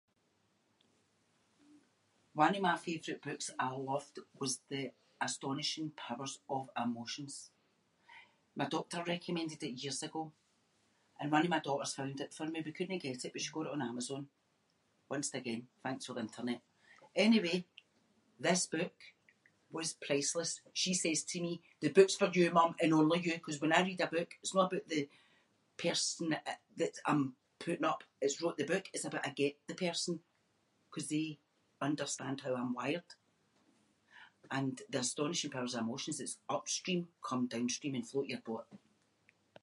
[2.33, 4.81] One of my favourite books I loved was The
[5.27, 7.35] Astonishing Powers of Emotions.
[8.59, 10.23] My doctor recommended it years ago
[11.19, 12.59] and one of my daughters found it for me.
[12.65, 14.21] We couldnae get it but she got it on Amazon.
[15.13, 16.59] Once again, thanks for the internet.
[17.25, 17.57] Anyway,
[18.45, 18.93] this book
[19.75, 20.51] was priceless.
[20.81, 23.81] She says to me “the book’s for you, mum, and only you” ‘cause when I
[23.87, 25.03] read a book it’s no aboot the
[25.83, 27.21] person that I- that I’m
[27.63, 30.13] putting up that’s wrote the book, it’s aboot I get the person
[30.93, 31.27] ‘cause they
[31.89, 33.11] understand how I’m wired.
[34.57, 38.67] And The Astonishing Powers of Emotions, it’s upstream come downstream and float your boat.